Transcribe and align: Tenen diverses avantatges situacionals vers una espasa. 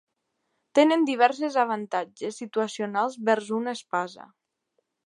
Tenen 0.79 1.03
diverses 1.09 1.59
avantatges 1.65 2.41
situacionals 2.43 3.21
vers 3.31 3.55
una 3.61 3.79
espasa. 3.81 4.33